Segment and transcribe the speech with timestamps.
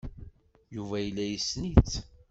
[0.75, 1.93] Yuba yella yessen-itt.